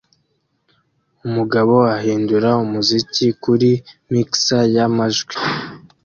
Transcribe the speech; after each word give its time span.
Umugabo 1.27 1.75
ahindura 1.97 2.49
umuziki 2.63 3.25
kuri 3.43 3.71
mixer 4.11 4.63
ya 4.75 4.85
majwi 4.95 5.35